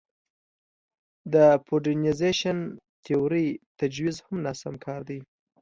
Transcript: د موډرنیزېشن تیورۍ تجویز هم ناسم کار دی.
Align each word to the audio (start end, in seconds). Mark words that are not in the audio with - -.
د 1.33 1.35
موډرنیزېشن 1.67 2.57
تیورۍ 3.03 3.47
تجویز 3.79 4.17
هم 4.25 4.35
ناسم 4.45 4.73
کار 4.85 5.01
دی. 5.09 5.19